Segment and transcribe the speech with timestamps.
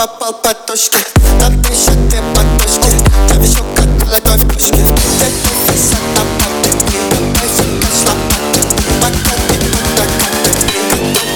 [0.00, 0.96] Попал по точке
[1.38, 2.88] Там еще две подушки
[3.28, 4.72] Там еще как молодой пушки.
[4.72, 6.72] Бэби, высота папки
[7.10, 8.60] Давай сюда лопаты
[9.02, 10.50] Пока ты подокаты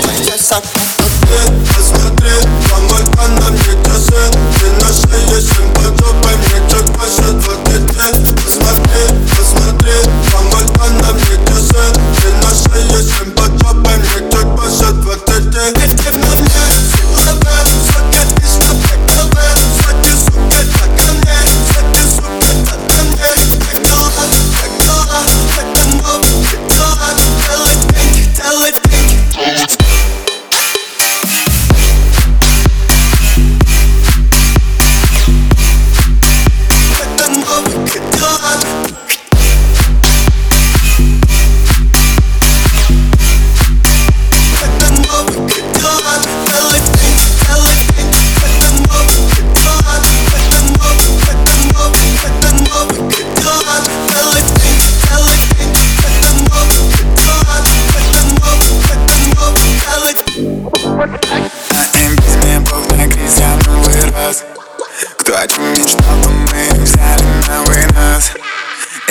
[0.03, 0.81] Готовая собака
[1.77, 2.33] Посмотри,
[2.71, 3.05] помой
[3.39, 4.23] на мне часы
[4.59, 6.94] Ты на шее семь подобай мне чуть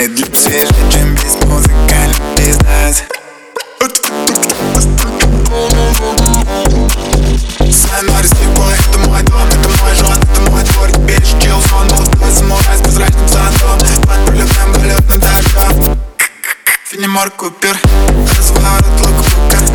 [0.08, 3.04] для свежий, чем весь музыкальный бизнес
[7.70, 10.90] Сценарий слепой, это мой дом, это мой жен, это мой двор.
[10.90, 15.98] Теперь чил сон, молодой самурай с прозрачным зонтом Под пролетным полетным дождем
[16.84, 17.76] Фенимор Купер,
[18.36, 19.73] разворот лук